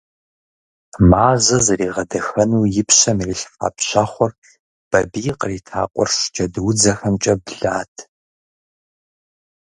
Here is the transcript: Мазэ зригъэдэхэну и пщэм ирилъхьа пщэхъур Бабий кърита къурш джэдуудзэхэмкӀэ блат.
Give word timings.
Мазэ 1.09 1.57
зригъэдэхэну 1.65 2.63
и 2.81 2.83
пщэм 2.87 3.17
ирилъхьа 3.23 3.69
пщэхъур 3.77 4.31
Бабий 4.89 5.31
кърита 5.39 5.81
къурш 5.93 6.15
джэдуудзэхэмкӀэ 6.33 7.33
блат. 7.43 7.93